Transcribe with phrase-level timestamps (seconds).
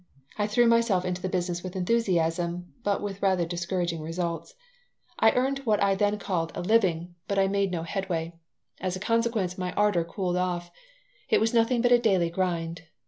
[0.35, 4.55] I threw myself into the business with enthusiasm, but with rather discouraging results.
[5.19, 8.33] I earned what I then called a living, but made no headway.
[8.79, 10.71] As a consequence, my ardor cooled off.
[11.29, 12.81] It was nothing but a daily grind.